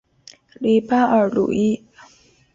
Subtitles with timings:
[0.55, 1.85] 里巴尔鲁伊。